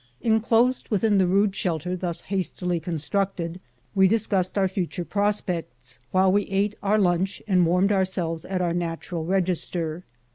Inclosed 0.21 0.89
within 0.89 1.19
the 1.19 1.27
rude 1.27 1.55
shelter 1.55 1.95
thus 1.95 2.21
hastily 2.21 2.79
con 2.79 2.95
structed, 2.95 3.59
we 3.93 4.07
discussed 4.07 4.57
our 4.57 4.67
future 4.67 5.05
prospects 5.05 5.99
while 6.09 6.31
we 6.31 6.45
ate 6.45 6.73
our 6.81 6.97
lunch 6.97 7.39
and 7.47 7.67
warmed 7.67 7.91
ourselves 7.91 8.43
at 8.43 8.63
our 8.63 8.73
natural 8.73 9.25
regis 9.25 9.69
ter. 9.69 10.03